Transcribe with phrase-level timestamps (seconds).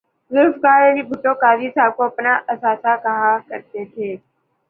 [0.31, 4.09] ذوالفقار علی بھٹو قاضی صاحب کو اپنا اثاثہ کہا کر تے تھے